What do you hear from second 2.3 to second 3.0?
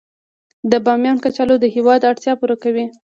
پوره کوي